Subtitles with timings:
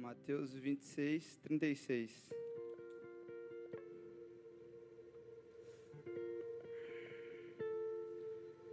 [0.00, 2.10] Mateus 26, 36.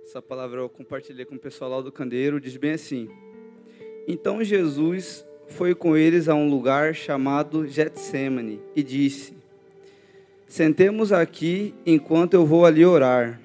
[0.03, 3.09] Essa palavra eu compartilhei com o pessoal lá do Candeiro, diz bem assim:
[4.07, 9.33] Então Jesus foi com eles a um lugar chamado Getsemane e disse:
[10.47, 13.41] Sentemos aqui enquanto eu vou ali orar.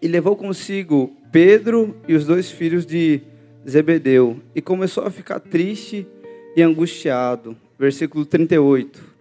[0.00, 3.20] E levou consigo Pedro e os dois filhos de
[3.68, 6.21] Zebedeu e começou a ficar triste e
[6.60, 7.56] angustiado.
[7.78, 9.12] Versículo 38.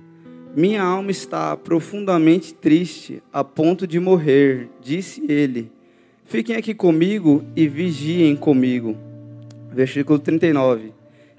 [0.56, 5.72] Minha alma está profundamente triste, a ponto de morrer, disse ele.
[6.26, 8.98] Fiquem aqui comigo e vigiem comigo.
[9.72, 10.92] Versículo 39.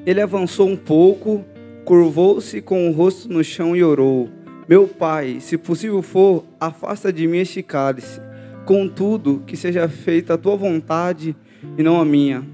[0.07, 1.45] Ele avançou um pouco,
[1.85, 4.31] curvou-se com o rosto no chão e orou:
[4.67, 8.19] Meu pai, se possível for, afasta de mim este cálice.
[8.65, 11.37] Contudo, que seja feita a tua vontade
[11.77, 12.47] e não a minha.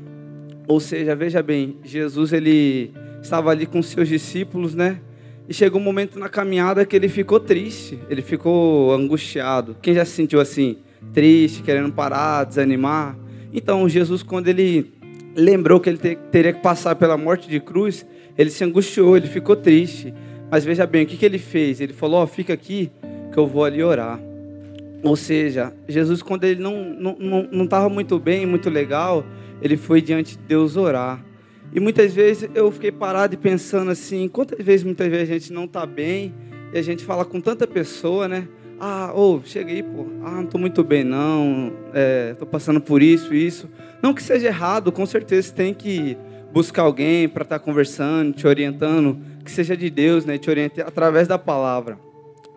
[0.67, 2.93] Ou seja, veja bem, Jesus ele
[3.29, 5.01] estava ali com seus discípulos, né?
[5.49, 9.77] E chegou um momento na caminhada que ele ficou triste, ele ficou angustiado.
[9.81, 10.79] Quem já se sentiu assim,
[11.13, 13.17] triste, querendo parar, desanimar?
[13.53, 14.93] Então, Jesus, quando ele
[15.35, 15.99] lembrou que ele
[16.31, 18.05] teria que passar pela morte de cruz,
[18.37, 20.13] ele se angustiou, ele ficou triste.
[20.51, 21.81] Mas veja bem, o que, que ele fez?
[21.81, 22.91] Ele falou: oh, fica aqui
[23.33, 24.21] que eu vou ali orar.
[25.03, 29.25] Ou seja, Jesus, quando ele não estava não, não, não muito bem, muito legal,
[29.63, 31.25] ele foi diante de Deus orar.
[31.73, 35.53] E muitas vezes eu fiquei parado e pensando assim, quantas vezes muitas vezes a gente
[35.53, 36.35] não está bem
[36.73, 38.49] e a gente fala com tanta pessoa, né?
[38.81, 40.07] Ah, ô, oh, chega aí, pô.
[40.23, 41.73] Ah, não estou muito bem, não.
[42.31, 43.69] Estou é, passando por isso, isso.
[44.01, 46.17] Não que seja errado, com certeza tem que
[46.53, 50.39] buscar alguém para estar tá conversando, te orientando, que seja de Deus, né?
[50.39, 51.99] Te orientar através da palavra.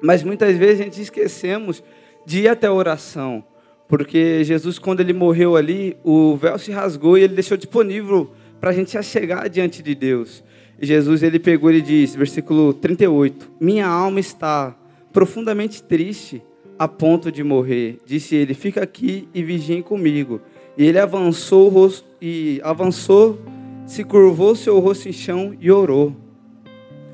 [0.01, 1.83] Mas muitas vezes a gente esquecemos
[2.25, 3.43] de ir até a oração.
[3.87, 8.69] Porque Jesus, quando ele morreu ali, o véu se rasgou e ele deixou disponível para
[8.69, 10.43] a gente chegar diante de Deus.
[10.79, 14.77] E Jesus ele pegou e disse, versículo 38, Minha alma está
[15.11, 16.43] profundamente triste
[16.77, 17.97] a ponto de morrer.
[18.05, 20.39] Disse ele, fica aqui e vigiem comigo.
[20.77, 23.41] E ele avançou e avançou,
[23.87, 26.15] se curvou seu rosto em chão e orou.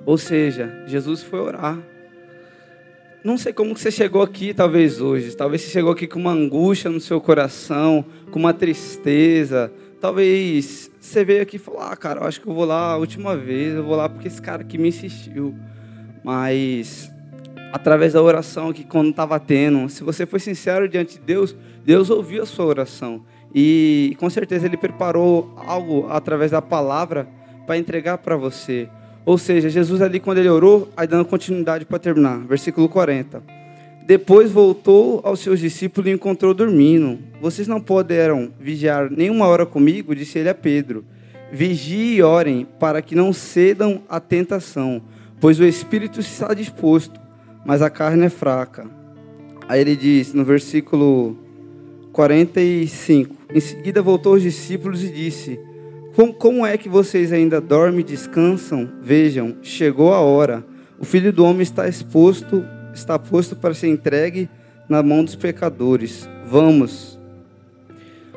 [0.05, 1.81] Ou seja, Jesus foi orar
[3.27, 5.35] não sei como você chegou aqui, talvez hoje.
[5.35, 9.69] Talvez você chegou aqui com uma angústia no seu coração, com uma tristeza.
[9.99, 12.97] Talvez você veio aqui e falou: Ah, cara, eu acho que eu vou lá a
[12.97, 15.55] última vez, eu vou lá porque esse cara aqui me insistiu.
[16.23, 17.11] Mas,
[17.71, 21.55] através da oração que quando estava tendo, se você foi sincero diante de Deus,
[21.85, 23.23] Deus ouviu a sua oração.
[23.55, 27.27] E com certeza Ele preparou algo através da palavra
[27.65, 28.89] para entregar para você.
[29.25, 33.43] Ou seja, Jesus ali quando ele orou, aí dando continuidade para terminar, versículo 40.
[34.07, 37.19] Depois voltou aos seus discípulos e encontrou dormindo.
[37.41, 41.03] Vocês não puderam vigiar nenhuma hora comigo, disse ele a Pedro.
[41.51, 45.01] Vigiem e orem para que não cedam à tentação,
[45.41, 47.19] pois o espírito está disposto,
[47.65, 48.89] mas a carne é fraca.
[49.67, 51.37] Aí ele diz no versículo
[52.13, 55.59] 45: Em seguida voltou aos discípulos e disse:
[56.15, 58.89] como, como é que vocês ainda dormem e descansam?
[59.01, 60.65] Vejam, chegou a hora.
[60.97, 62.65] O filho do homem está exposto,
[62.97, 64.49] está posto para ser entregue
[64.89, 66.27] na mão dos pecadores.
[66.45, 67.17] Vamos.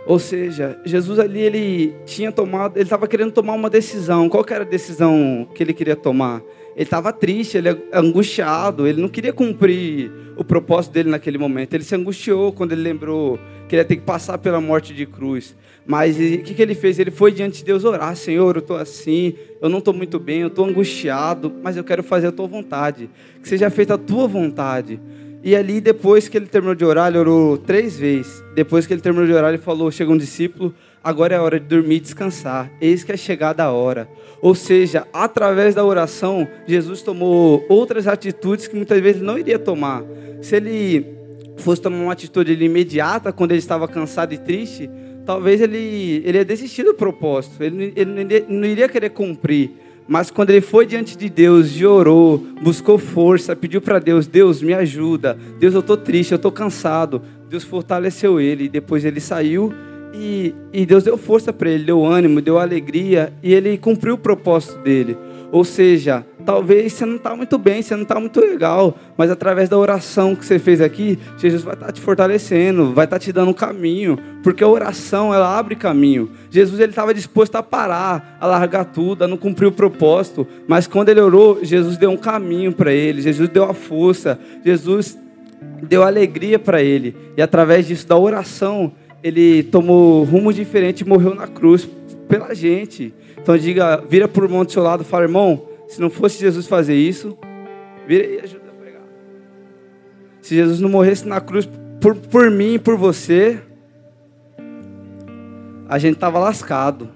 [0.06, 4.28] Ou seja, Jesus ali ele tinha tomado, ele estava querendo tomar uma decisão.
[4.28, 6.43] Qual era a decisão que ele queria tomar?
[6.75, 11.75] Ele estava triste, ele angustiado, ele não queria cumprir o propósito dele naquele momento.
[11.75, 13.38] Ele se angustiou quando ele lembrou
[13.69, 15.54] que ele ia ter que passar pela morte de cruz.
[15.86, 16.98] Mas o que, que ele fez?
[16.98, 20.41] Ele foi diante de Deus orar: Senhor, eu estou assim, eu não estou muito bem,
[20.41, 23.10] eu estou angustiado, mas eu quero fazer a tua vontade.
[23.42, 25.00] Que seja feita a tua vontade.
[25.42, 28.44] E ali, depois que ele terminou de orar, ele orou três vezes.
[28.54, 31.59] Depois que ele terminou de orar, ele falou: Chega um discípulo, agora é a hora
[31.59, 32.71] de dormir e descansar.
[32.81, 34.09] Eis que é chegada a hora.
[34.41, 40.03] Ou seja, através da oração, Jesus tomou outras atitudes que muitas vezes não iria tomar.
[40.41, 41.06] Se ele
[41.59, 44.88] fosse tomar uma atitude imediata, quando ele estava cansado e triste,
[45.27, 49.70] talvez ele, ele ia desistir do propósito, ele, ele não iria querer cumprir.
[50.08, 54.61] Mas quando ele foi diante de Deus e orou, buscou força, pediu para Deus: Deus,
[54.61, 55.38] me ajuda.
[55.61, 57.23] Deus, eu estou triste, eu estou cansado.
[57.49, 58.64] Deus fortaleceu ele.
[58.64, 59.73] E depois ele saiu
[60.12, 63.32] e, e Deus deu força para ele, deu ânimo, deu alegria.
[63.42, 65.16] E ele cumpriu o propósito dele.
[65.52, 69.68] Ou seja, talvez você não está muito bem, você não está muito legal, mas através
[69.68, 73.20] da oração que você fez aqui, Jesus vai estar tá te fortalecendo, vai estar tá
[73.20, 76.30] te dando um caminho, porque a oração ela abre caminho.
[76.50, 80.86] Jesus ele estava disposto a parar, a largar tudo, a não cumprir o propósito, mas
[80.86, 85.18] quando ele orou, Jesus deu um caminho para ele, Jesus deu a força, Jesus
[85.82, 88.92] deu alegria para ele, e através disso da oração
[89.22, 91.88] ele tomou rumo diferente e morreu na cruz
[92.28, 93.14] pela gente.
[93.40, 96.69] Então diga, vira por mão do seu lado e fala, irmão, Se não fosse Jesus
[96.69, 97.37] fazer isso,
[98.06, 99.02] vira e ajuda a pregar.
[100.40, 101.69] Se Jesus não morresse na cruz
[102.00, 103.58] por, por mim e por você,
[105.88, 107.08] a gente estava lascado.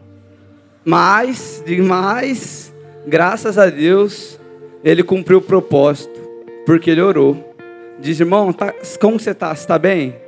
[0.84, 2.74] Mas, demais,
[3.06, 4.40] graças a Deus,
[4.82, 6.20] ele cumpriu o propósito,
[6.66, 7.54] porque ele orou.
[8.00, 9.54] Diz, irmão, tá, como você está?
[9.54, 10.23] Você está bem?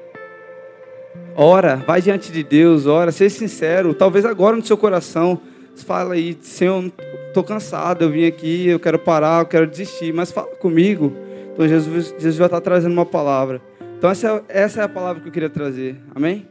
[1.39, 3.93] Ora, vai diante de Deus, ora, seja sincero.
[3.93, 5.39] Talvez agora no seu coração,
[5.85, 6.91] fala aí, Senhor,
[7.29, 11.13] estou cansado, eu vim aqui, eu quero parar, eu quero desistir, mas fala comigo.
[11.53, 13.61] Então Jesus, Jesus vai estar trazendo uma palavra.
[13.99, 16.01] Então essa, essa é a palavra que eu queria trazer.
[16.15, 16.49] Amém?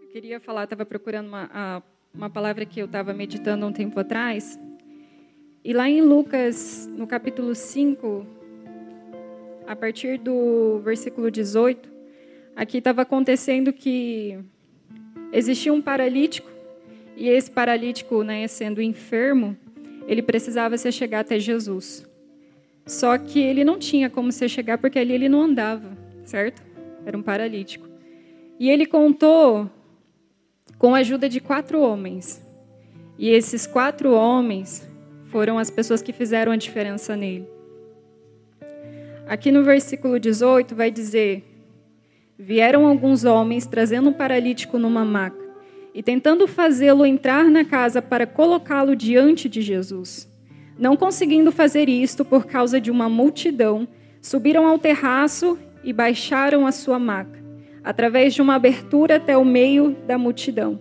[0.00, 1.82] Eu queria falar, estava procurando uma,
[2.14, 4.56] uma palavra que eu estava meditando um tempo atrás.
[5.64, 8.24] E lá em Lucas, no capítulo 5,
[9.66, 11.91] a partir do versículo 18,
[12.54, 14.38] aqui estava acontecendo que
[15.32, 16.50] existia um paralítico,
[17.16, 19.56] e esse paralítico, né, sendo enfermo,
[20.06, 22.06] ele precisava se chegar até Jesus.
[22.86, 26.62] Só que ele não tinha como se chegar porque ali ele não andava, certo?
[27.06, 27.88] Era um paralítico.
[28.58, 29.70] E ele contou
[30.78, 32.42] com a ajuda de quatro homens.
[33.18, 34.88] E esses quatro homens
[35.30, 37.46] foram as pessoas que fizeram a diferença nele.
[39.26, 41.44] Aqui no versículo 18 vai dizer:
[42.38, 45.42] Vieram alguns homens trazendo um paralítico numa maca
[45.94, 50.30] e tentando fazê-lo entrar na casa para colocá-lo diante de Jesus.
[50.78, 53.86] Não conseguindo fazer isto por causa de uma multidão,
[54.20, 57.38] subiram ao terraço e baixaram a sua maca,
[57.84, 60.80] através de uma abertura até o meio da multidão,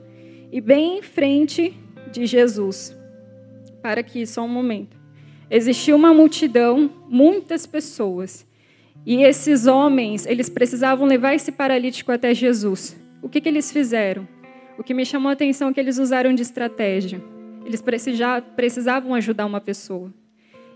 [0.52, 1.78] e bem em frente
[2.12, 2.96] de Jesus.
[3.82, 4.96] Para aqui, só um momento.
[5.50, 8.46] Existia uma multidão, muitas pessoas.
[9.06, 12.96] E esses homens, eles precisavam levar esse paralítico até Jesus.
[13.22, 14.28] O que, que eles fizeram?
[14.78, 17.22] O que me chamou a atenção é que eles usaram de estratégia.
[17.66, 17.84] Eles
[18.56, 20.14] precisavam ajudar uma pessoa.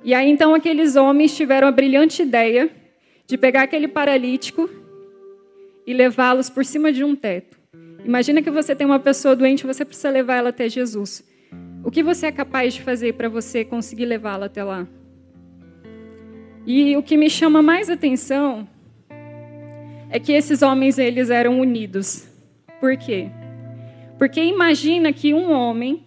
[0.03, 2.69] E aí então aqueles homens tiveram a brilhante ideia
[3.25, 4.69] de pegar aquele paralítico
[5.85, 7.57] e levá-los por cima de um teto.
[8.03, 11.23] Imagina que você tem uma pessoa doente e você precisa levar ela até Jesus.
[11.83, 14.87] O que você é capaz de fazer para você conseguir levá-la até lá?
[16.65, 18.67] E o que me chama mais atenção
[20.09, 22.27] é que esses homens eles eram unidos.
[22.79, 23.29] Por quê?
[24.17, 26.03] Porque imagina que um homem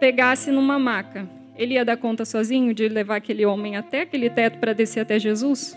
[0.00, 4.58] pegasse numa maca, ele ia dar conta sozinho de levar aquele homem até aquele teto
[4.58, 5.76] para descer até Jesus?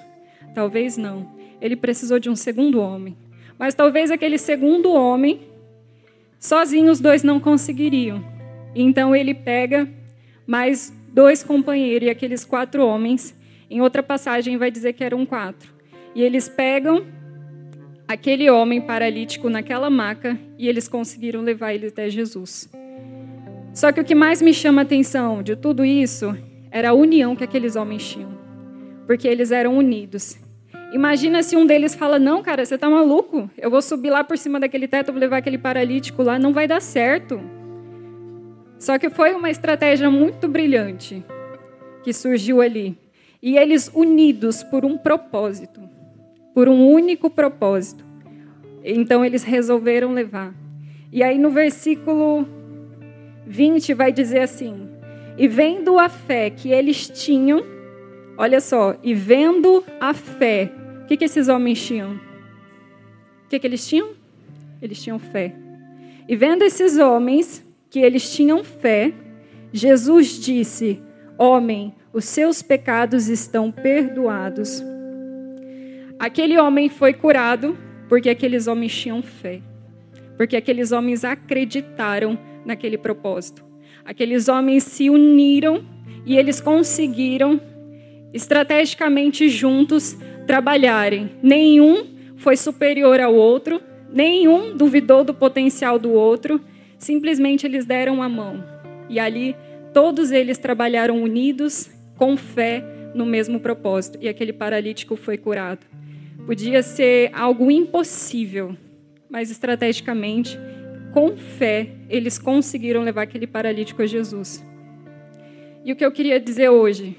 [0.53, 1.29] Talvez não.
[1.61, 3.15] Ele precisou de um segundo homem.
[3.59, 5.41] Mas talvez aquele segundo homem,
[6.39, 8.23] sozinho os dois não conseguiriam.
[8.73, 9.87] Então ele pega
[10.47, 13.36] mais dois companheiros e aqueles quatro homens.
[13.69, 15.73] Em outra passagem vai dizer que eram quatro.
[16.15, 17.05] E eles pegam
[18.07, 22.69] aquele homem paralítico naquela maca e eles conseguiram levar ele até Jesus.
[23.73, 26.35] Só que o que mais me chama a atenção de tudo isso
[26.71, 28.37] era a união que aqueles homens tinham.
[29.05, 30.39] Porque eles eram unidos.
[30.91, 33.49] Imagina se um deles fala: Não, cara, você está maluco?
[33.57, 36.67] Eu vou subir lá por cima daquele teto, vou levar aquele paralítico lá, não vai
[36.67, 37.39] dar certo.
[38.79, 41.23] Só que foi uma estratégia muito brilhante
[42.03, 42.97] que surgiu ali.
[43.41, 45.81] E eles unidos por um propósito,
[46.53, 48.05] por um único propósito.
[48.83, 50.53] Então eles resolveram levar.
[51.11, 52.47] E aí no versículo
[53.45, 54.89] 20 vai dizer assim:
[55.37, 57.63] E vendo a fé que eles tinham,
[58.37, 60.71] olha só, e vendo a fé,
[61.03, 62.13] o que, que esses homens tinham?
[63.45, 64.09] O que, que eles tinham?
[64.81, 65.55] Eles tinham fé.
[66.27, 69.13] E vendo esses homens, que eles tinham fé,
[69.71, 71.01] Jesus disse:
[71.37, 74.83] Homem, os seus pecados estão perdoados.
[76.17, 77.77] Aquele homem foi curado
[78.09, 79.61] porque aqueles homens tinham fé,
[80.35, 83.63] porque aqueles homens acreditaram naquele propósito.
[84.03, 85.85] Aqueles homens se uniram
[86.25, 87.61] e eles conseguiram,
[88.33, 91.29] estrategicamente juntos, trabalharem.
[91.43, 92.07] Nenhum
[92.37, 93.79] foi superior ao outro,
[94.11, 96.59] nenhum duvidou do potencial do outro
[96.97, 98.63] Simplesmente eles deram a mão.
[99.09, 99.55] E ali
[99.93, 102.83] todos eles trabalharam unidos, com fé,
[103.13, 104.17] no mesmo propósito.
[104.21, 105.85] E aquele paralítico foi curado.
[106.45, 108.75] Podia ser algo impossível,
[109.29, 110.57] mas estrategicamente,
[111.13, 114.63] com fé, eles conseguiram levar aquele paralítico a Jesus.
[115.83, 117.17] E o que eu queria dizer hoje?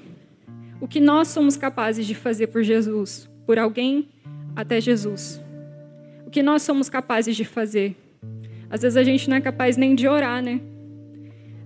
[0.81, 4.07] O que nós somos capazes de fazer por Jesus, por alguém
[4.55, 5.41] até Jesus?
[6.25, 7.95] O que nós somos capazes de fazer?
[8.69, 10.61] Às vezes a gente não é capaz nem de orar, né?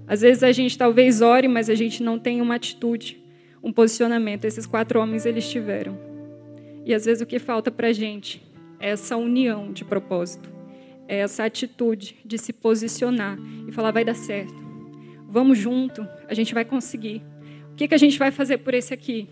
[0.07, 3.22] Às vezes a gente talvez ore, mas a gente não tem uma atitude,
[3.63, 4.45] um posicionamento.
[4.45, 5.97] Esses quatro homens eles tiveram.
[6.85, 8.43] E às vezes o que falta para a gente
[8.79, 10.51] é essa união de propósito,
[11.07, 14.63] é essa atitude de se posicionar e falar vai dar certo,
[15.33, 17.23] Vamos junto, a gente vai conseguir.
[17.71, 19.27] O que, que a gente vai fazer por esse aqui?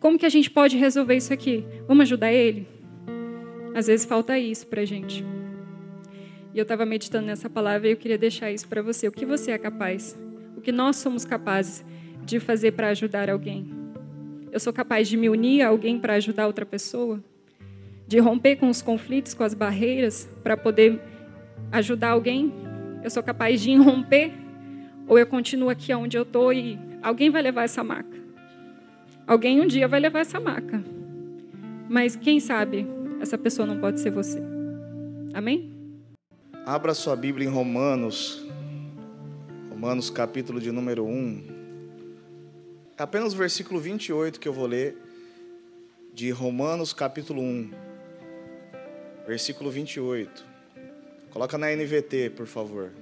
[0.00, 1.66] Como que a gente pode resolver isso aqui?
[1.86, 2.66] Vamos ajudar ele?
[3.74, 5.22] Às vezes falta isso para a gente.
[6.54, 9.06] E eu estava meditando nessa palavra e eu queria deixar isso para você.
[9.06, 10.18] O que você é capaz?
[10.56, 11.84] O que nós somos capazes
[12.24, 13.70] de fazer para ajudar alguém?
[14.50, 17.22] Eu sou capaz de me unir a alguém para ajudar outra pessoa?
[18.06, 21.00] De romper com os conflitos, com as barreiras, para poder
[21.70, 22.52] ajudar alguém?
[23.02, 24.32] Eu sou capaz de irromper?
[25.08, 28.20] Ou eu continuo aqui onde eu estou e alguém vai levar essa maca?
[29.26, 30.82] Alguém um dia vai levar essa maca.
[31.88, 32.86] Mas quem sabe
[33.20, 34.42] essa pessoa não pode ser você.
[35.32, 35.70] Amém?
[36.66, 38.46] Abra sua Bíblia em Romanos,
[39.70, 41.51] Romanos capítulo de número 1.
[43.02, 44.96] Apenas o versículo 28 que eu vou ler,
[46.14, 47.72] de Romanos capítulo 1,
[49.26, 50.44] versículo 28.
[51.32, 52.92] Coloca na NVT, por favor.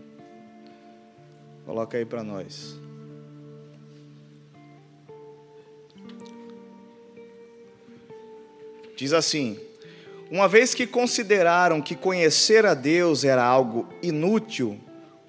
[1.66, 2.80] Coloca aí para nós.
[8.96, 9.60] Diz assim:
[10.30, 14.80] Uma vez que consideraram que conhecer a Deus era algo inútil,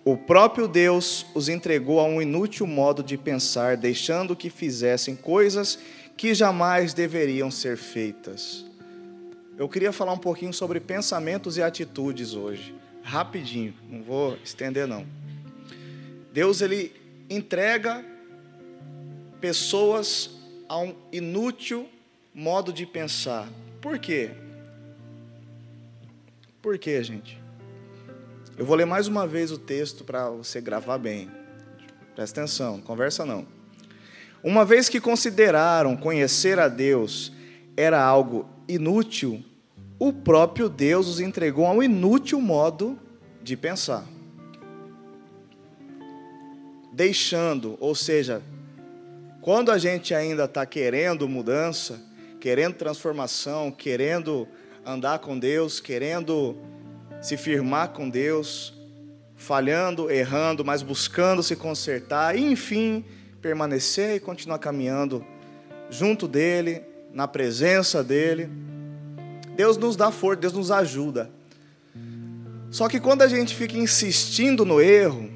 [0.03, 5.77] o próprio Deus os entregou a um inútil modo de pensar, deixando que fizessem coisas
[6.17, 8.65] que jamais deveriam ser feitas.
[9.57, 15.05] Eu queria falar um pouquinho sobre pensamentos e atitudes hoje, rapidinho, não vou estender não.
[16.33, 16.91] Deus ele
[17.29, 18.03] entrega
[19.39, 20.31] pessoas
[20.67, 21.87] a um inútil
[22.33, 23.47] modo de pensar.
[23.81, 24.31] Por quê?
[26.61, 27.40] Por quê, gente?
[28.57, 31.31] Eu vou ler mais uma vez o texto para você gravar bem.
[32.13, 33.47] Presta atenção, conversa não.
[34.43, 37.31] Uma vez que consideraram conhecer a Deus
[37.77, 39.43] era algo inútil,
[39.97, 42.99] o próprio Deus os entregou a um inútil modo
[43.41, 44.05] de pensar.
[46.91, 48.41] Deixando, ou seja,
[49.41, 52.01] quando a gente ainda está querendo mudança,
[52.39, 54.47] querendo transformação, querendo
[54.85, 56.57] andar com Deus, querendo
[57.21, 58.73] se firmar com Deus,
[59.35, 63.05] falhando, errando, mas buscando se consertar, e enfim,
[63.41, 65.25] permanecer e continuar caminhando
[65.89, 66.81] junto dele,
[67.13, 68.49] na presença dele.
[69.55, 71.29] Deus nos dá força, Deus nos ajuda.
[72.69, 75.29] Só que quando a gente fica insistindo no erro,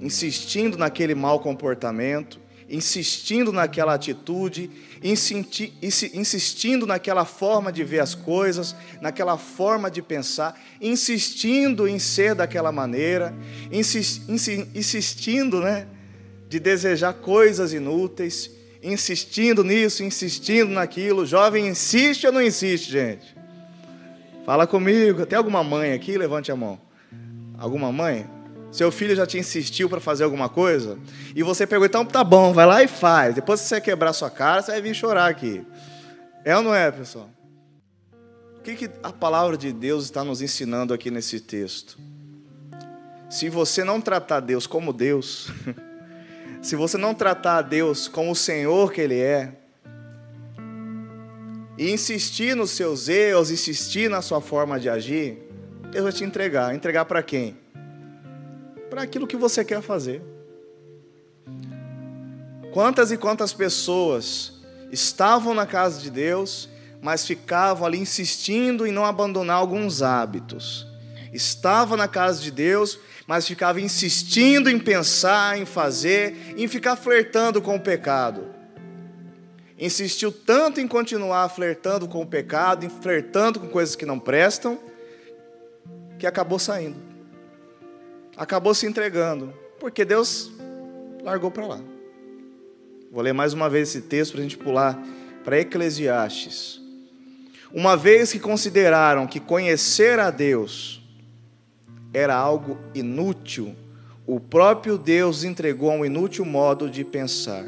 [0.00, 4.70] insistindo naquele mau comportamento, insistindo naquela atitude,
[6.12, 12.72] insistindo naquela forma de ver as coisas, naquela forma de pensar, insistindo em ser daquela
[12.72, 13.34] maneira,
[13.70, 15.86] insistindo, né,
[16.48, 18.50] de desejar coisas inúteis,
[18.82, 21.24] insistindo nisso, insistindo naquilo.
[21.24, 23.36] Jovem insiste ou não insiste, gente?
[24.44, 25.26] Fala comigo.
[25.26, 26.16] Tem alguma mãe aqui?
[26.16, 26.80] Levante a mão.
[27.58, 28.35] Alguma mãe?
[28.76, 30.98] Seu filho já te insistiu para fazer alguma coisa
[31.34, 33.34] e você pegou, então tá bom, vai lá e faz.
[33.34, 35.66] Depois que você quebrar sua cara, você vai vir chorar aqui.
[36.44, 37.30] É ou não é, pessoal?
[38.58, 41.98] O que, que a palavra de Deus está nos ensinando aqui nesse texto?
[43.30, 45.50] Se você não tratar Deus como Deus,
[46.60, 49.54] se você não tratar Deus como o Senhor que Ele é,
[51.78, 55.38] e insistir nos seus erros, insistir na sua forma de agir,
[55.90, 56.74] Deus vai te entregar.
[56.74, 57.64] Entregar para quem?
[58.88, 60.22] Para aquilo que você quer fazer.
[62.72, 64.52] Quantas e quantas pessoas
[64.92, 66.68] estavam na casa de Deus,
[67.00, 70.86] mas ficavam ali insistindo em não abandonar alguns hábitos.
[71.32, 77.60] Estava na casa de Deus, mas ficava insistindo em pensar, em fazer, em ficar flertando
[77.60, 78.54] com o pecado.
[79.78, 84.78] Insistiu tanto em continuar flertando com o pecado, em flertando com coisas que não prestam,
[86.18, 87.05] que acabou saindo
[88.36, 90.52] acabou se entregando, porque Deus
[91.22, 91.80] largou para lá.
[93.10, 95.02] Vou ler mais uma vez esse texto para a gente pular
[95.44, 96.80] para Eclesiastes.
[97.72, 101.02] Uma vez que consideraram que conhecer a Deus
[102.12, 103.74] era algo inútil,
[104.26, 107.64] o próprio Deus entregou a um inútil modo de pensar.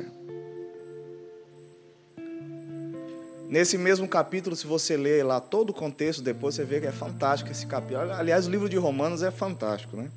[3.48, 6.92] Nesse mesmo capítulo, se você ler lá todo o contexto, depois você vê que é
[6.92, 8.12] fantástico esse capítulo.
[8.12, 10.10] Aliás, o livro de Romanos é fantástico, né?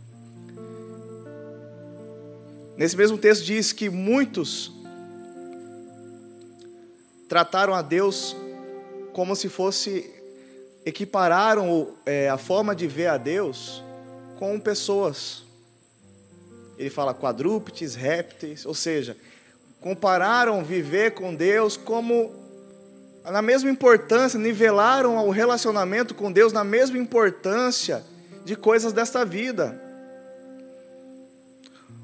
[2.78, 4.72] Nesse mesmo texto diz que muitos
[7.28, 8.36] trataram a Deus
[9.14, 10.10] como se fosse
[10.86, 13.84] equipararam é, a forma de ver a Deus
[14.38, 15.44] com pessoas.
[16.78, 19.16] Ele fala quadrúpedes, répteis, ou seja,
[19.80, 22.42] compararam viver com Deus como
[23.24, 28.04] na mesma importância, nivelaram o relacionamento com Deus na mesma importância
[28.44, 29.80] de coisas desta vida.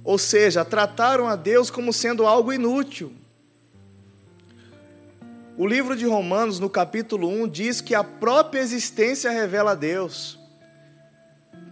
[0.08, 3.12] Ou seja, trataram a Deus como sendo algo inútil.
[5.58, 10.40] O livro de Romanos, no capítulo 1, diz que a própria existência revela a Deus.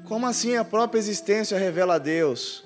[0.04, 2.66] Como assim a própria existência revela a Deus?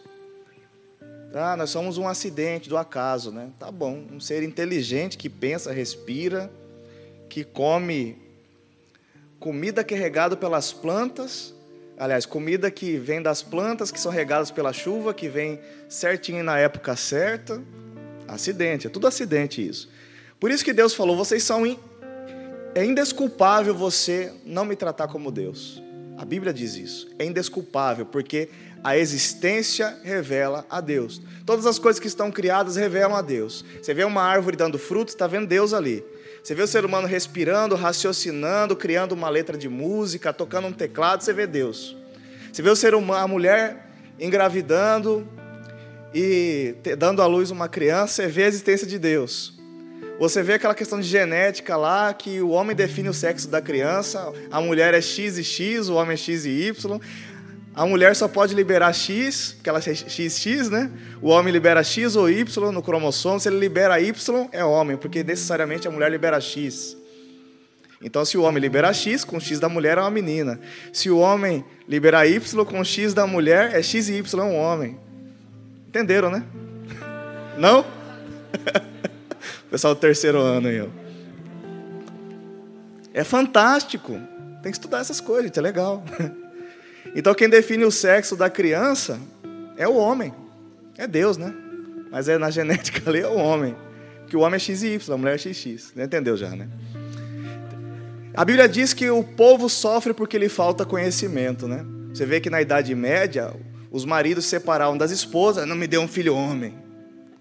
[1.35, 3.51] Ah, nós somos um acidente do acaso, né?
[3.59, 6.51] Tá bom, um ser inteligente que pensa, respira,
[7.29, 8.17] que come
[9.39, 11.53] comida que regado pelas plantas,
[11.99, 16.57] aliás, comida que vem das plantas que são regadas pela chuva, que vem certinho na
[16.57, 17.61] época certa.
[18.27, 19.89] Acidente, é tudo acidente isso.
[20.39, 21.67] Por isso que Deus falou: vocês são.
[21.67, 21.77] In...
[22.73, 25.81] É indesculpável você não me tratar como Deus.
[26.17, 27.09] A Bíblia diz isso.
[27.17, 28.49] É indesculpável, porque
[28.83, 31.21] a existência revela a Deus.
[31.45, 33.65] Todas as coisas que estão criadas revelam a Deus.
[33.81, 36.03] Você vê uma árvore dando frutos, está vendo Deus ali.
[36.43, 41.23] Você vê o ser humano respirando, raciocinando, criando uma letra de música, tocando um teclado,
[41.23, 41.95] você vê Deus.
[42.51, 45.27] Você vê o ser humano, a mulher engravidando
[46.13, 49.59] e dando à luz uma criança, você vê a existência de Deus.
[50.19, 54.33] Você vê aquela questão de genética lá, que o homem define o sexo da criança,
[54.51, 56.99] a mulher é X e X, o homem é X e Y.
[57.75, 60.91] A mulher só pode liberar X, porque ela é XX, né?
[61.21, 63.39] O homem libera X ou Y no cromossomo.
[63.39, 66.97] Se ele libera Y, é homem, porque necessariamente a mulher libera X.
[68.01, 70.59] Então, se o homem libera X, com X da mulher é uma menina.
[70.91, 74.55] Se o homem liberar Y com X da mulher, é X e Y, é um
[74.55, 74.97] homem.
[75.87, 76.43] Entenderam, né?
[77.57, 77.85] Não?
[79.69, 80.87] Pessoal do terceiro ano aí, ó.
[83.13, 84.13] É fantástico.
[84.61, 86.03] Tem que estudar essas coisas, gente, é legal.
[87.15, 89.19] Então quem define o sexo da criança
[89.77, 90.33] é o homem.
[90.97, 91.53] É Deus, né?
[92.11, 93.75] Mas é na genética ali é o homem.
[94.27, 95.93] Que o homem é X e Y, a mulher é XX.
[95.97, 96.67] Entendeu já, né?
[98.35, 101.85] A Bíblia diz que o povo sofre porque lhe falta conhecimento, né?
[102.13, 103.53] Você vê que na Idade Média,
[103.91, 106.75] os maridos separavam das esposas, não me deu um filho homem.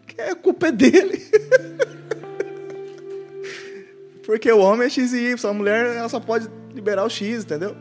[0.06, 1.22] Que a culpa é dele.
[4.24, 7.44] Porque o homem é X e Y, a mulher ela só pode liberar o X,
[7.44, 7.74] entendeu?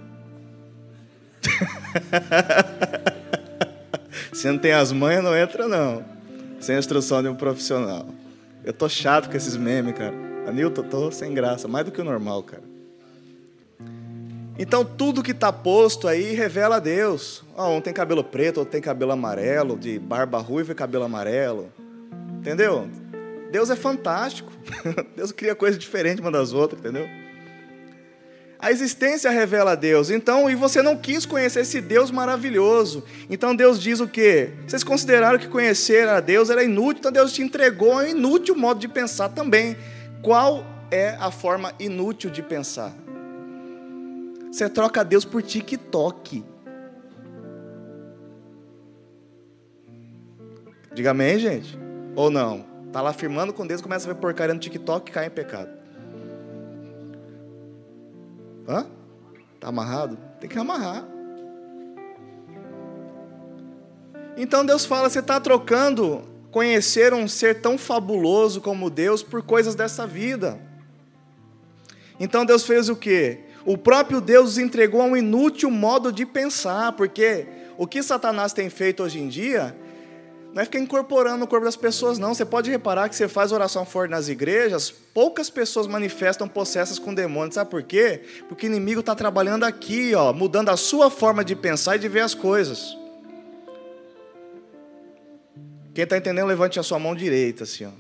[4.34, 6.04] Se não tem as manhas, não entra não.
[6.60, 8.08] Sem instrução de um profissional.
[8.64, 10.14] Eu tô chato com esses memes, cara.
[10.48, 12.64] Anilton, tô sem graça, mais do que o normal, cara.
[14.60, 17.44] Então tudo que está posto aí revela a Deus.
[17.56, 21.72] Oh, um tem cabelo preto, outro tem cabelo amarelo, de barba ruiva e cabelo amarelo.
[22.40, 22.90] Entendeu?
[23.52, 24.52] Deus é fantástico.
[25.16, 27.08] Deus cria coisas diferentes uma das outras, entendeu?
[28.60, 30.10] A existência revela a Deus.
[30.10, 33.04] Então, e você não quis conhecer esse Deus maravilhoso.
[33.30, 34.54] Então Deus diz o quê?
[34.68, 38.80] Vocês consideraram que conhecer a Deus era inútil, então Deus te entregou um inútil modo
[38.80, 39.78] de pensar também.
[40.24, 42.94] Qual é a forma inútil de pensar?
[44.52, 46.44] Você troca Deus por TikTok.
[50.96, 51.78] Diga amém, gente?
[52.16, 52.66] Ou não?
[52.92, 55.77] Tá lá firmando com Deus, começa a ver porcaria no TikTok e cai em pecado.
[58.68, 58.86] Hã?
[59.60, 60.18] Tá amarrado?
[60.40, 61.06] Tem que amarrar.
[64.36, 69.76] Então Deus fala: você está trocando conhecer um ser tão fabuloso como Deus por coisas
[69.76, 70.60] dessa vida.
[72.20, 73.40] Então Deus fez o que?
[73.66, 77.46] O próprio Deus entregou a um inútil modo de pensar, porque
[77.78, 79.76] o que Satanás tem feito hoje em dia
[80.58, 82.34] não é ficar incorporando no corpo das pessoas, não.
[82.34, 87.14] Você pode reparar que você faz oração forte nas igrejas, poucas pessoas manifestam possessas com
[87.14, 87.54] demônios.
[87.54, 88.24] Sabe por quê?
[88.50, 92.10] Porque o inimigo está trabalhando aqui, ó, mudando a sua forma de pensar e de
[92.10, 92.98] ver as coisas.
[95.94, 97.92] Quem está entendendo, levante a sua mão direita, assim, ó.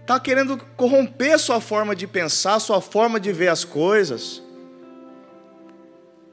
[0.00, 4.42] Está querendo corromper sua forma de pensar, sua forma de ver as coisas.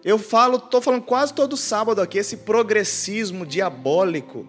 [0.03, 4.47] Eu falo, estou falando quase todo sábado aqui, esse progressismo diabólico,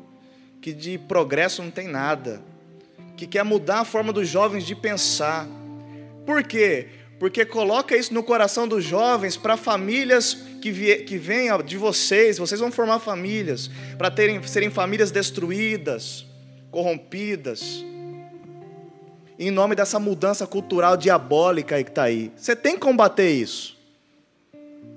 [0.60, 2.40] que de progresso não tem nada,
[3.16, 5.48] que quer mudar a forma dos jovens de pensar.
[6.24, 6.88] Por quê?
[7.18, 12.60] Porque coloca isso no coração dos jovens para famílias que, que venham de vocês, vocês
[12.60, 14.12] vão formar famílias, para
[14.46, 16.24] serem famílias destruídas,
[16.70, 17.84] corrompidas,
[19.36, 22.30] em nome dessa mudança cultural diabólica que está aí.
[22.36, 23.79] Você tem que combater isso.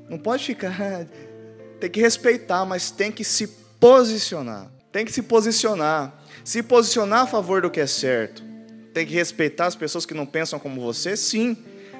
[0.09, 0.73] Não pode ficar.
[1.79, 3.45] Tem que respeitar, mas tem que se
[3.77, 4.71] posicionar.
[4.89, 6.13] Tem que se posicionar.
[6.41, 8.41] Se posicionar a favor do que é certo.
[8.93, 11.57] Tem que respeitar as pessoas que não pensam como você, sim.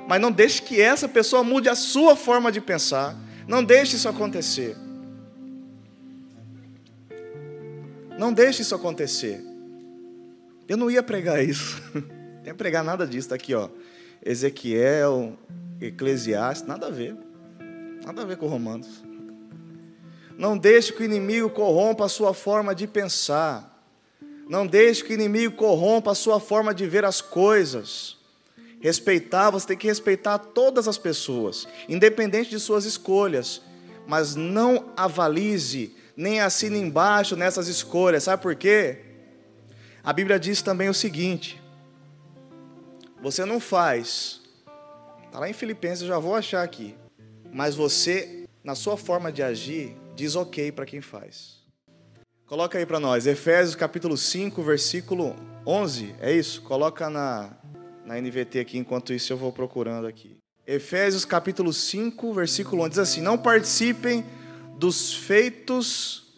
[0.08, 3.18] Mas não deixe que essa pessoa mude a sua forma de pensar.
[3.46, 4.78] Não deixe isso acontecer.
[8.18, 9.44] Não deixe isso acontecer.
[10.68, 11.82] Eu não ia pregar isso.
[11.94, 13.26] Não ia pregar nada disso.
[13.26, 13.70] Está aqui, ó.
[14.22, 15.38] Ezequiel,
[15.80, 17.16] Eclesiastes, nada a ver.
[18.06, 19.04] Nada a ver com Romanos.
[20.38, 23.70] Não deixe que o inimigo corrompa a sua forma de pensar.
[24.50, 28.18] Não deixe que o inimigo corrompa a sua forma de ver as coisas.
[28.82, 33.62] Respeitar, você tem que respeitar todas as pessoas, independente de suas escolhas.
[34.06, 38.24] Mas não avalize, nem assine embaixo nessas escolhas.
[38.24, 39.00] Sabe por quê?
[40.04, 41.62] A Bíblia diz também o seguinte:
[43.22, 44.42] você não faz,
[45.26, 46.94] está lá em Filipenses, eu já vou achar aqui,
[47.54, 51.62] mas você, na sua forma de agir, diz ok para quem faz.
[52.46, 55.36] Coloca aí para nós, Efésios capítulo 5, versículo
[55.66, 56.62] 11, é isso?
[56.64, 57.52] Coloca na,
[58.06, 60.38] na NVT aqui, enquanto isso eu vou procurando aqui.
[60.66, 64.26] Efésios capítulo 5, versículo 11, diz assim: Não participem
[64.78, 66.34] dos feitos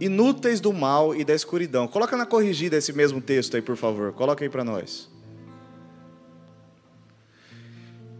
[0.00, 1.86] inúteis do mal e da escuridão.
[1.86, 4.12] Coloca na corrigida esse mesmo texto aí, por favor.
[4.12, 5.10] Coloca aí para nós.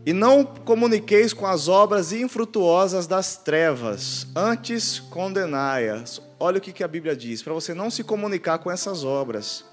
[0.04, 6.22] E não comuniqueis com as obras infrutuosas das trevas, antes condenai-as.
[6.38, 9.64] Olha o que a Bíblia diz, para você não se comunicar com essas obras.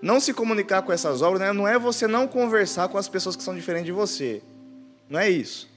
[0.00, 1.52] Não se comunicar com essas obras né?
[1.52, 4.42] não é você não conversar com as pessoas que são diferentes de você.
[5.08, 5.68] Não é isso.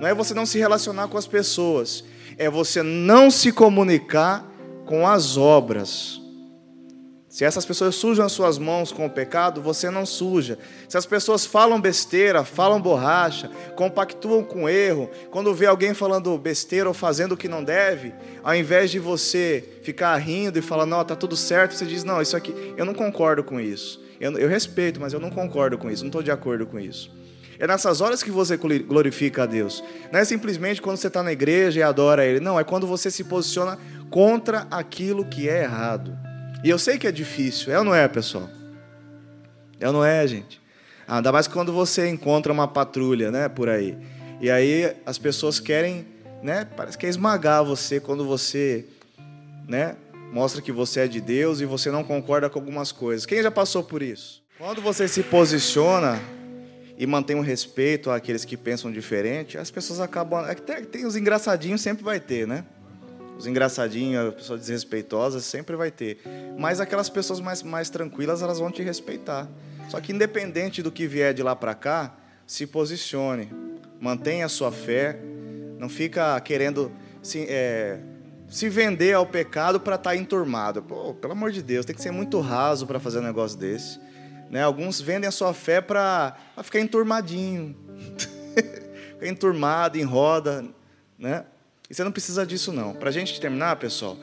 [0.00, 2.04] Não é você não se relacionar com as pessoas.
[2.38, 4.44] É você não se comunicar
[4.84, 6.20] com as obras.
[7.36, 10.58] Se essas pessoas sujam as suas mãos com o pecado, você não suja.
[10.88, 16.88] Se as pessoas falam besteira, falam borracha, compactuam com erro, quando vê alguém falando besteira
[16.88, 21.02] ou fazendo o que não deve, ao invés de você ficar rindo e falar, não,
[21.02, 24.02] está tudo certo, você diz, não, isso aqui, eu não concordo com isso.
[24.18, 27.14] Eu, eu respeito, mas eu não concordo com isso, não estou de acordo com isso.
[27.58, 29.84] É nessas horas que você glorifica a Deus.
[30.10, 32.40] Não é simplesmente quando você está na igreja e adora Ele.
[32.40, 36.25] Não, é quando você se posiciona contra aquilo que é errado.
[36.64, 38.48] E eu sei que é difícil, é ou não é, pessoal?
[39.78, 40.60] É ou não é, gente?
[41.06, 43.96] Ah, ainda mais quando você encontra uma patrulha, né, por aí.
[44.40, 46.06] E aí as pessoas querem,
[46.42, 48.86] né, parece que é esmagar você quando você,
[49.68, 49.96] né,
[50.32, 53.24] mostra que você é de Deus e você não concorda com algumas coisas.
[53.24, 54.42] Quem já passou por isso?
[54.58, 56.20] Quando você se posiciona
[56.98, 60.44] e mantém um respeito àqueles que pensam diferente, as pessoas acabam.
[60.48, 62.64] É tem, tem os engraçadinhos, sempre vai ter, né?
[63.38, 66.18] Os engraçadinhos, as pessoas desrespeitosas, sempre vai ter.
[66.58, 69.48] Mas aquelas pessoas mais, mais tranquilas, elas vão te respeitar.
[69.88, 72.14] Só que independente do que vier de lá para cá,
[72.46, 73.50] se posicione,
[74.00, 75.20] mantenha a sua fé,
[75.78, 76.90] não fica querendo
[77.22, 78.00] se, é,
[78.48, 80.82] se vender ao pecado para estar tá enturmado.
[80.82, 84.00] Pô, pelo amor de Deus, tem que ser muito raso para fazer um negócio desse.
[84.50, 84.62] Né?
[84.62, 87.76] Alguns vendem a sua fé para ficar enturmadinho,
[89.14, 90.64] ficar enturmado, em roda,
[91.18, 91.44] né?
[91.88, 92.94] E você não precisa disso, não.
[92.94, 94.16] Para a gente terminar, pessoal,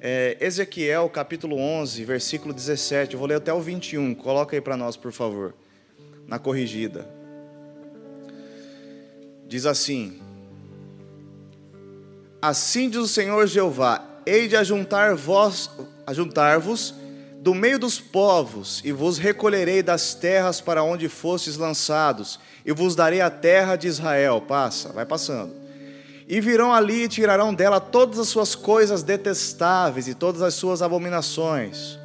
[0.00, 3.12] é, Ezequiel capítulo 11, versículo 17.
[3.12, 4.14] Eu vou ler até o 21.
[4.14, 5.54] Coloca aí para nós, por favor,
[6.26, 7.06] na corrigida.
[9.46, 10.18] Diz assim:
[12.40, 15.70] Assim diz o Senhor Jeová: Hei de ajuntar vós,
[16.06, 16.94] ajuntar-vos
[17.40, 22.96] do meio dos povos, e vos recolherei das terras para onde fostes lançados, e vos
[22.96, 24.40] darei a terra de Israel.
[24.40, 25.63] Passa, vai passando
[26.26, 30.82] e virão ali e tirarão dela todas as suas coisas detestáveis e todas as suas
[30.82, 31.98] abominações.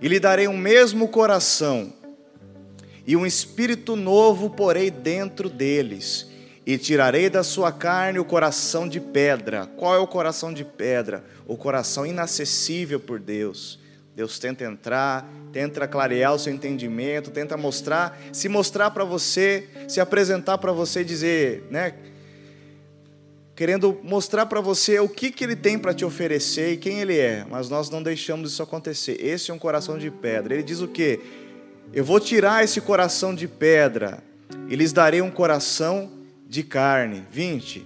[0.00, 1.92] E lhe darei um mesmo coração,
[3.06, 6.28] e um espírito novo porei dentro deles,
[6.66, 9.66] e tirarei da sua carne o coração de pedra.
[9.76, 11.24] Qual é o coração de pedra?
[11.46, 13.80] O coração inacessível por Deus.
[14.14, 20.00] Deus tenta entrar, tenta clarear o seu entendimento, tenta mostrar, se mostrar para você, se
[20.00, 21.94] apresentar para você e dizer, né?
[23.58, 27.18] Querendo mostrar para você o que, que ele tem para te oferecer e quem ele
[27.18, 29.18] é, mas nós não deixamos isso acontecer.
[29.20, 30.54] Esse é um coração de pedra.
[30.54, 31.18] Ele diz o que?
[31.92, 34.22] Eu vou tirar esse coração de pedra
[34.68, 36.08] e lhes darei um coração
[36.46, 37.24] de carne.
[37.32, 37.84] 20.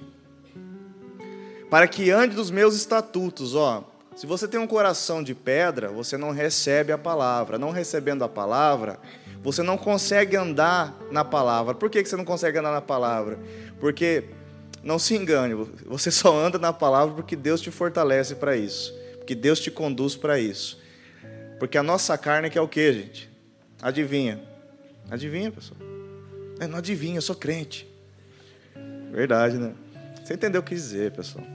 [1.70, 3.82] Para que ande dos meus estatutos, ó.
[4.14, 7.58] Se você tem um coração de pedra, você não recebe a palavra.
[7.58, 9.00] Não recebendo a palavra,
[9.42, 11.74] você não consegue andar na palavra.
[11.74, 13.38] Por que você não consegue andar na palavra?
[13.80, 14.24] Porque
[14.82, 15.54] não se engane,
[15.86, 20.16] você só anda na palavra porque Deus te fortalece para isso, porque Deus te conduz
[20.16, 20.80] para isso.
[21.58, 23.30] Porque a nossa carne quer o que, gente?
[23.80, 24.42] Adivinha?
[25.08, 25.80] Adivinha, pessoal?
[26.58, 27.86] É, não adivinha, eu sou crente.
[29.12, 29.72] Verdade, né?
[30.24, 31.46] Você entendeu o que dizer, pessoal?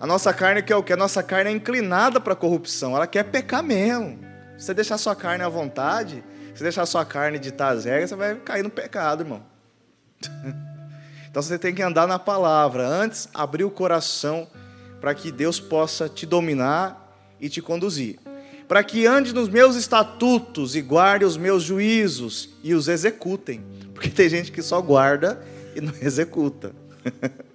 [0.00, 0.92] A nossa carne quer o que?
[0.92, 4.18] A nossa carne é inclinada para a corrupção, ela quer pecar mesmo.
[4.56, 8.16] Se você deixar sua carne à vontade, se deixar sua carne ditar as regras, você
[8.16, 9.44] vai cair no pecado, irmão.
[11.30, 12.86] Então você tem que andar na palavra.
[12.86, 14.48] Antes, abrir o coração
[15.00, 18.18] para que Deus possa te dominar e te conduzir.
[18.66, 23.64] Para que ande nos meus estatutos e guarde os meus juízos e os executem.
[23.94, 25.42] Porque tem gente que só guarda
[25.74, 26.72] e não executa.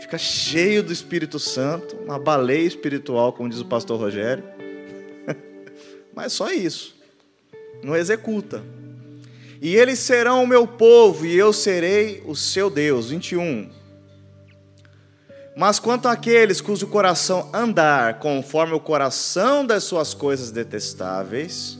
[0.00, 4.42] fica cheio do Espírito Santo, uma baleia espiritual, como diz o pastor Rogério.
[6.14, 6.96] Mas só isso.
[7.82, 8.62] Não executa.
[9.60, 13.10] E eles serão o meu povo, e eu serei o seu Deus.
[13.10, 13.70] 21.
[15.56, 21.76] Mas quanto àqueles cujo coração andar conforme o coração das suas coisas detestáveis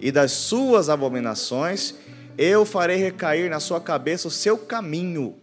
[0.00, 1.94] e das suas abominações,
[2.36, 5.36] eu farei recair na sua cabeça o seu caminho,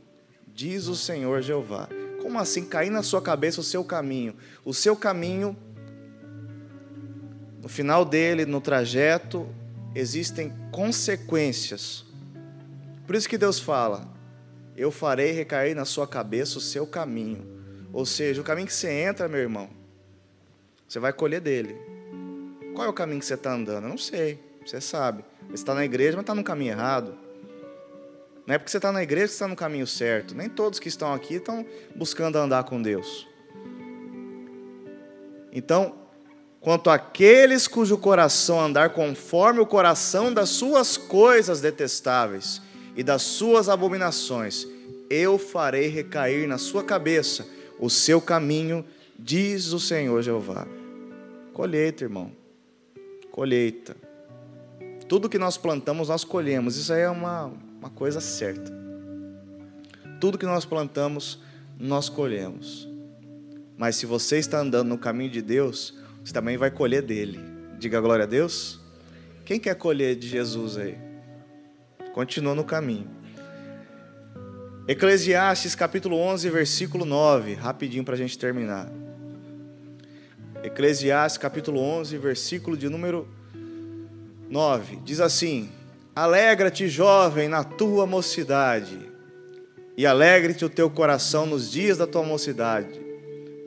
[0.53, 1.87] diz o Senhor Jeová.
[2.21, 4.35] Como assim cair na sua cabeça o seu caminho?
[4.65, 5.55] O seu caminho,
[7.61, 9.47] no final dele, no trajeto,
[9.93, 12.05] existem consequências.
[13.05, 14.07] Por isso que Deus fala:
[14.75, 17.59] Eu farei recair na sua cabeça o seu caminho.
[17.93, 19.69] Ou seja, o caminho que você entra, meu irmão,
[20.87, 21.75] você vai colher dele.
[22.73, 23.85] Qual é o caminho que você está andando?
[23.85, 25.23] Eu não sei, você sabe.
[25.47, 27.17] Você está na igreja, mas está no caminho errado.
[28.47, 30.33] Não é porque você está na igreja que está no caminho certo.
[30.33, 33.27] Nem todos que estão aqui estão buscando andar com Deus.
[35.51, 36.00] Então,
[36.61, 42.61] quanto àqueles cujo coração andar conforme o coração das suas coisas detestáveis
[42.95, 44.67] e das suas abominações,
[45.09, 47.47] eu farei recair na sua cabeça
[47.79, 48.85] o seu caminho,
[49.17, 50.67] diz o Senhor Jeová.
[51.51, 52.31] Colheita, irmão.
[53.31, 53.97] Colheita.
[55.07, 56.77] Tudo que nós plantamos, nós colhemos.
[56.77, 58.71] Isso aí é uma, uma coisa certa.
[60.19, 61.39] Tudo que nós plantamos,
[61.79, 62.87] nós colhemos.
[63.77, 67.39] Mas se você está andando no caminho de Deus, você também vai colher dele.
[67.79, 68.79] Diga glória a Deus.
[69.43, 70.97] Quem quer colher de Jesus aí?
[72.13, 73.07] Continua no caminho.
[74.87, 78.91] Eclesiastes capítulo 11, versículo 9, rapidinho para a gente terminar.
[80.63, 83.27] Eclesiastes capítulo 11, versículo de número
[84.49, 85.71] 9, diz assim:
[86.15, 88.99] Alegra-te, jovem, na tua mocidade,
[89.97, 93.00] e alegre-te o teu coração nos dias da tua mocidade.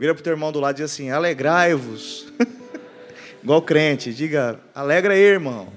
[0.05, 2.27] Vira para o teu irmão do lado e diz assim: Alegrai-vos.
[3.43, 5.69] Igual crente, diga: Alegra aí, irmão.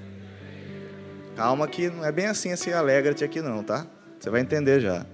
[1.34, 3.86] Calma que não é bem assim esse alegra-te aqui não, tá?
[4.20, 5.06] Você vai entender já.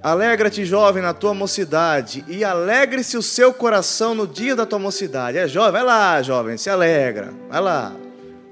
[0.00, 5.36] Alegra-te, jovem, na tua mocidade, e alegre-se o seu coração no dia da tua mocidade.
[5.36, 7.92] É jovem, vai lá, jovem, se alegra, vai lá,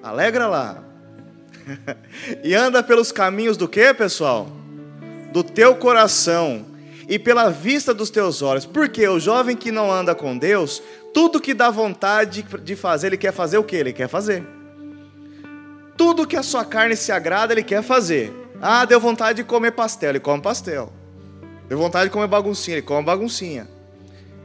[0.02, 0.82] alegra lá.
[2.42, 4.50] e anda pelos caminhos do que, pessoal?
[5.32, 6.69] Do teu coração
[7.10, 8.64] e pela vista dos teus olhos.
[8.64, 10.80] Porque o jovem que não anda com Deus,
[11.12, 13.74] tudo que dá vontade de fazer, ele quer fazer o que?
[13.74, 14.46] Ele quer fazer.
[15.96, 18.32] Tudo que a sua carne se agrada, ele quer fazer.
[18.62, 20.92] Ah, deu vontade de comer pastel, ele come pastel.
[21.68, 23.68] Deu vontade de comer baguncinha, ele come baguncinha.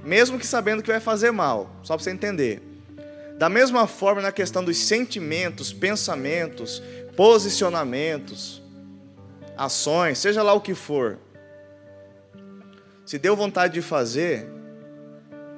[0.04, 2.63] Mesmo que sabendo que vai fazer mal, só para você entender.
[3.38, 6.82] Da mesma forma, na questão dos sentimentos, pensamentos,
[7.15, 8.62] posicionamentos,
[9.56, 11.19] ações, seja lá o que for.
[13.06, 14.50] Se deu vontade de fazer,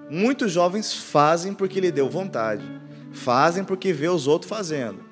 [0.10, 2.64] muitos jovens fazem porque lhe deu vontade.
[3.14, 5.08] Fazem porque vê os outros fazendo.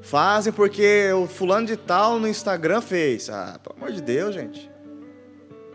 [0.00, 3.28] Fazem porque o fulano de tal no Instagram fez.
[3.30, 4.70] Ah, pelo amor de Deus, gente.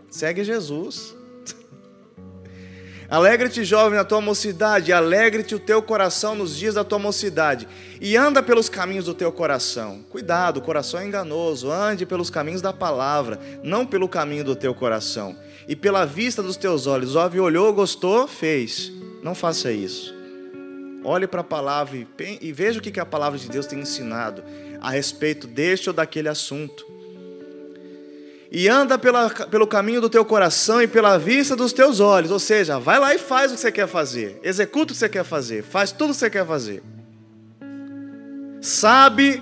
[0.08, 1.16] Segue Jesus.
[3.10, 7.66] Alegre-te, jovem, na tua mocidade, alegre-te o teu coração nos dias da tua mocidade,
[8.00, 10.04] e anda pelos caminhos do teu coração.
[10.08, 14.72] Cuidado, o coração é enganoso, ande pelos caminhos da palavra, não pelo caminho do teu
[14.72, 15.36] coração.
[15.70, 18.90] E pela vista dos teus olhos, Ove olhou, gostou, fez.
[19.22, 20.12] Não faça isso.
[21.04, 22.08] Olhe para a palavra e,
[22.40, 24.42] e veja o que a palavra de Deus tem ensinado
[24.80, 26.84] a respeito deste ou daquele assunto
[28.50, 32.32] e anda pela, pelo caminho do teu coração e pela vista dos teus olhos.
[32.32, 35.08] Ou seja, vai lá e faz o que você quer fazer, executa o que você
[35.08, 36.82] quer fazer, faz tudo o que você quer fazer.
[38.60, 39.40] Sabe,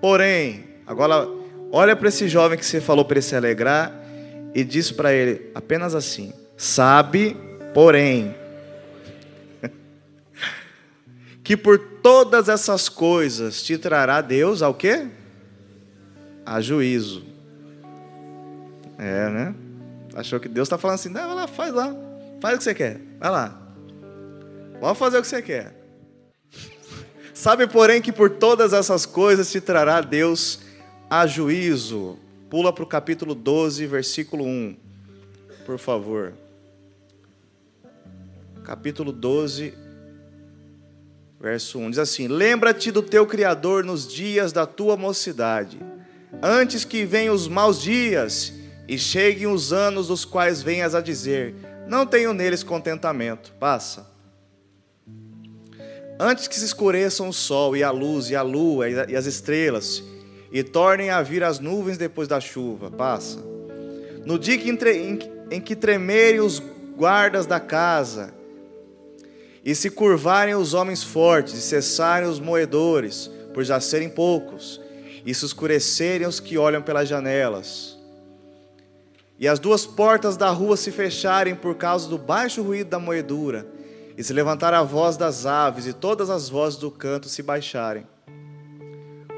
[0.00, 1.28] porém, agora
[1.70, 3.97] olha para esse jovem que você falou para ele se alegrar
[4.58, 7.36] e diz para ele apenas assim: sabe,
[7.72, 8.34] porém,
[11.44, 15.06] que por todas essas coisas te trará Deus ao quê?
[16.44, 17.24] A juízo.
[18.98, 19.54] É, né?
[20.12, 21.94] Achou que Deus está falando assim, vai lá, faz lá,
[22.40, 23.62] faz o que você quer, vai lá.
[24.80, 25.72] Vamos fazer o que você quer.
[27.32, 30.58] Sabe, porém, que por todas essas coisas te trará Deus
[31.08, 32.18] a juízo.
[32.50, 34.74] Pula para o capítulo 12, versículo 1,
[35.66, 36.32] por favor.
[38.64, 39.74] Capítulo 12,
[41.38, 45.78] verso 1 diz assim: Lembra-te do teu Criador nos dias da tua mocidade,
[46.42, 48.54] antes que venham os maus dias
[48.88, 51.54] e cheguem os anos dos quais venhas a dizer:
[51.86, 53.52] Não tenho neles contentamento.
[53.60, 54.10] Passa.
[56.18, 60.02] Antes que se escureçam o sol e a luz e a lua e as estrelas,
[60.50, 62.90] e tornem a vir as nuvens depois da chuva.
[62.90, 63.38] Passa.
[64.24, 65.18] No dia, que entre,
[65.50, 66.62] em que tremerem os
[66.96, 68.34] guardas da casa,
[69.64, 74.80] e se curvarem os homens fortes, e cessarem os moedores, por já serem poucos,
[75.24, 77.98] e se escurecerem os que olham pelas janelas,
[79.38, 83.66] e as duas portas da rua se fecharem por causa do baixo ruído da moedura,
[84.16, 88.04] e se levantar a voz das aves, e todas as vozes do canto se baixarem,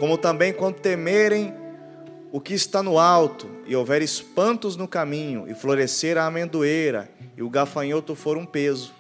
[0.01, 1.53] como também quando temerem
[2.33, 7.43] o que está no alto, e houver espantos no caminho, e florescer a amendoeira, e
[7.43, 8.95] o gafanhoto for um peso,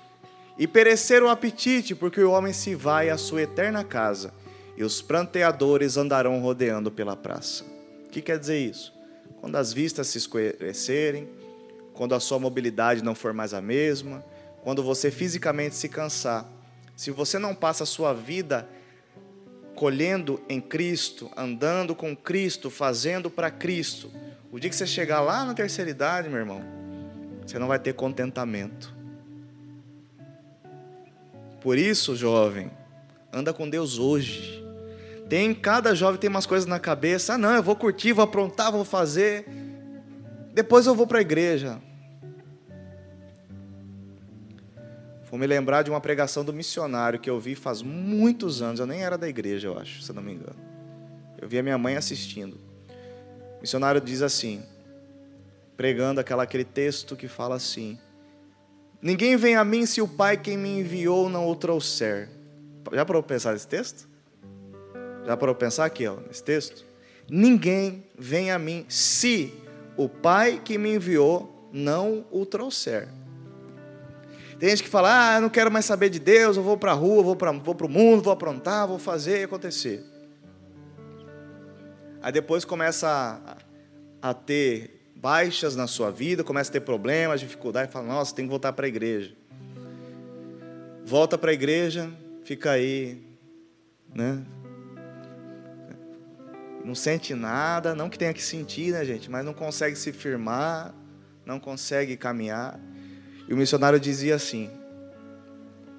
[0.59, 4.35] e perecer o apetite, porque o homem se vai à sua eterna casa,
[4.77, 7.65] e os pranteadores andarão rodeando pela praça.
[8.05, 8.93] O que quer dizer isso?
[9.41, 11.31] Quando as vistas se escurecerem,
[11.95, 14.23] quando a sua mobilidade não for mais a mesma,
[14.63, 16.47] quando você fisicamente se cansar,
[16.95, 18.69] se você não passa a sua vida
[19.81, 24.11] colhendo em Cristo, andando com Cristo, fazendo para Cristo,
[24.53, 26.62] o dia que você chegar lá na terceira idade, meu irmão,
[27.47, 28.95] você não vai ter contentamento.
[31.62, 32.71] Por isso, jovem,
[33.33, 34.62] anda com Deus hoje.
[35.31, 37.33] Tem cada jovem tem umas coisas na cabeça.
[37.33, 39.47] Ah, não, eu vou curtir, vou aprontar, vou fazer.
[40.53, 41.81] Depois eu vou para a igreja.
[45.31, 48.81] Vou me lembrar de uma pregação do missionário que eu vi faz muitos anos.
[48.81, 50.59] Eu nem era da igreja, eu acho, se não me engano.
[51.40, 52.59] Eu vi a minha mãe assistindo.
[53.59, 54.62] O missionário diz assim,
[55.77, 57.97] pregando aquela, aquele texto que fala assim:
[59.01, 62.29] Ninguém vem a mim se o Pai quem me enviou não o trouxer.
[62.93, 64.09] Já para pensar nesse texto?
[65.25, 66.85] Já para pensar aqui, ó, nesse texto?
[67.31, 69.55] Ninguém vem a mim se
[69.97, 73.09] o Pai que me enviou não o trouxer.
[74.61, 76.92] Tem gente que fala, ah, eu não quero mais saber de Deus, eu vou para
[76.92, 80.05] a rua, vou para vou o mundo, vou aprontar, vou fazer e acontecer.
[82.20, 83.09] Aí depois começa
[84.20, 88.35] a, a, ter baixas na sua vida, começa a ter problemas, dificuldade, e fala, nossa,
[88.35, 89.35] tem que voltar para a igreja.
[91.07, 92.11] Volta para a igreja,
[92.44, 93.18] fica aí,
[94.14, 94.44] né?
[96.85, 99.31] Não sente nada, não que tenha que sentir, né, gente?
[99.31, 100.94] Mas não consegue se firmar,
[101.46, 102.79] não consegue caminhar.
[103.51, 104.71] E o missionário dizia assim: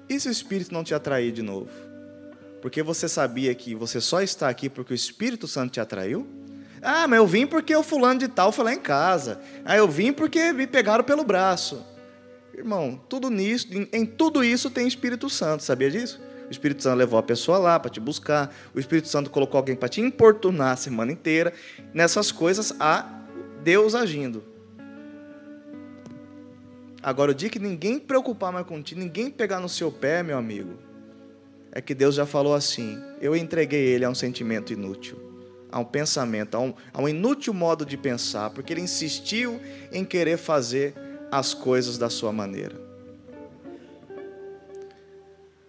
[0.08, 1.68] E se o Espírito não te atrair de novo?
[2.62, 6.26] Porque você sabia que você só está aqui porque o Espírito Santo te atraiu?
[6.80, 9.40] Ah, mas eu vim porque o fulano de tal foi lá em casa.
[9.64, 11.84] Ah, eu vim porque me pegaram pelo braço.
[12.54, 16.20] Irmão, tudo nisso, em, em tudo isso tem Espírito Santo, sabia disso?
[16.48, 18.54] O Espírito Santo levou a pessoa lá para te buscar.
[18.74, 21.52] O Espírito Santo colocou alguém para te importunar a semana inteira.
[21.92, 23.06] Nessas coisas há
[23.62, 24.51] Deus agindo.
[27.02, 30.78] Agora, o dia que ninguém preocupar mais contigo, ninguém pegar no seu pé, meu amigo,
[31.72, 35.18] é que Deus já falou assim: eu entreguei ele a um sentimento inútil,
[35.70, 39.60] a um pensamento, a um, a um inútil modo de pensar, porque ele insistiu
[39.90, 40.94] em querer fazer
[41.30, 42.80] as coisas da sua maneira.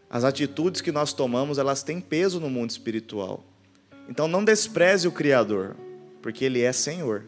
[0.10, 3.44] As atitudes que nós tomamos, elas têm peso no mundo espiritual.
[4.08, 5.76] Então não despreze o Criador,
[6.22, 7.24] porque Ele é Senhor.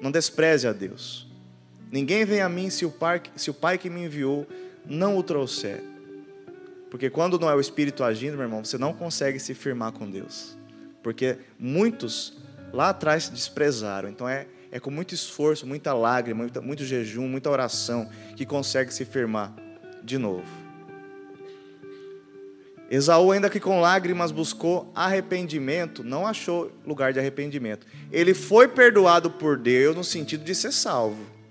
[0.00, 1.31] Não despreze a Deus.
[1.92, 4.48] Ninguém vem a mim se o, pai, se o Pai que me enviou
[4.86, 5.84] não o trouxer.
[6.90, 10.10] Porque quando não é o Espírito agindo, meu irmão, você não consegue se firmar com
[10.10, 10.56] Deus.
[11.02, 12.38] Porque muitos
[12.72, 14.08] lá atrás se desprezaram.
[14.08, 18.92] Então é, é com muito esforço, muita lágrima, muito, muito jejum, muita oração que consegue
[18.92, 19.54] se firmar
[20.02, 20.62] de novo.
[22.90, 27.86] Esaú, ainda que com lágrimas buscou arrependimento, não achou lugar de arrependimento.
[28.10, 31.41] Ele foi perdoado por Deus no sentido de ser salvo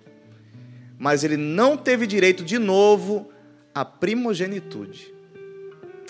[1.01, 3.31] mas ele não teve direito de novo
[3.73, 5.11] à primogenitude.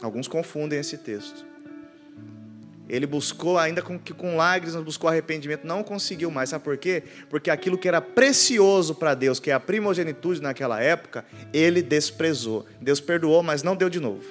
[0.01, 1.45] Alguns confundem esse texto.
[2.89, 6.49] Ele buscou, ainda com, com lágrimas, buscou arrependimento, não conseguiu mais.
[6.49, 7.04] Sabe por quê?
[7.30, 11.23] Porque aquilo que era precioso para Deus, que é a primogenitude naquela época,
[11.54, 12.65] ele desprezou.
[12.82, 14.25] Deus perdoou, mas não deu de novo.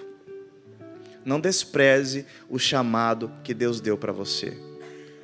[1.25, 4.59] Não despreze o chamado que Deus deu para você.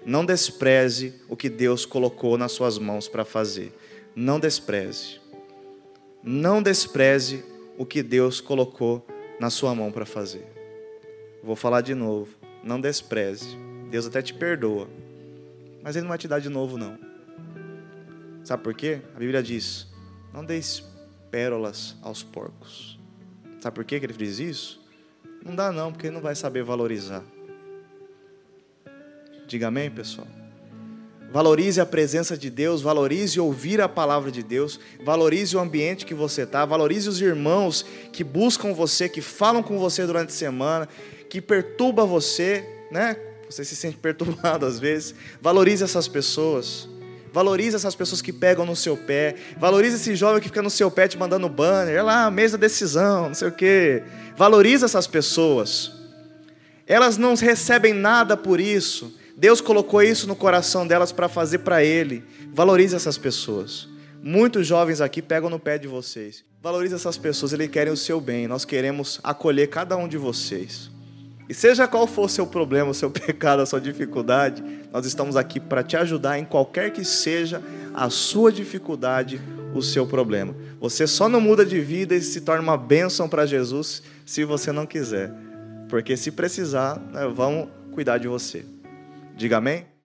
[0.03, 3.71] Não despreze o que Deus colocou nas suas mãos para fazer.
[4.15, 5.26] Não despreze.
[6.29, 7.45] Não despreze
[7.79, 9.07] o que Deus colocou
[9.39, 10.45] na sua mão para fazer.
[11.41, 12.37] Vou falar de novo.
[12.65, 13.57] Não despreze.
[13.93, 14.89] Deus até te perdoa.
[15.85, 16.99] Mas Ele não vai te dar de novo, não.
[18.43, 19.03] Sabe por quê?
[19.15, 19.87] A Bíblia diz:
[20.33, 20.83] não deis
[21.31, 22.99] pérolas aos porcos.
[23.61, 24.85] Sabe por quê que ele diz isso?
[25.45, 27.23] Não dá, não, porque ele não vai saber valorizar.
[29.47, 30.27] Diga amém, pessoal.
[31.31, 36.15] Valorize a presença de Deus, valorize ouvir a palavra de Deus, valorize o ambiente que
[36.15, 40.89] você está, valorize os irmãos que buscam você, que falam com você durante a semana,
[41.29, 43.17] que perturba você, né?
[43.51, 45.15] Você se sente perturbado às vezes.
[45.41, 46.89] Valorize essas pessoas.
[47.33, 49.35] Valorize essas pessoas que pegam no seu pé.
[49.59, 51.95] Valorize esse jovem que fica no seu pé te mandando banner.
[51.95, 54.03] Olha lá, mesa decisão, não sei o quê.
[54.37, 55.93] Valorize essas pessoas.
[56.87, 59.15] Elas não recebem nada por isso.
[59.37, 62.25] Deus colocou isso no coração delas para fazer para Ele.
[62.55, 63.87] Valorize essas pessoas.
[64.23, 66.43] Muitos jovens aqui pegam no pé de vocês.
[66.63, 68.49] Valorize essas pessoas, eles querem o seu bem.
[68.49, 70.91] Nós queremos acolher cada um de vocês.
[71.49, 75.37] E seja qual for o seu problema, o seu pecado, a sua dificuldade, nós estamos
[75.37, 77.63] aqui para te ajudar em qualquer que seja
[77.95, 79.41] a sua dificuldade,
[79.75, 80.57] o seu problema.
[80.81, 84.73] Você só não muda de vida e se torna uma bênção para Jesus se você
[84.73, 85.31] não quiser.
[85.89, 88.65] Porque se precisar, né, vamos cuidar de você.
[89.37, 89.87] Diga amém?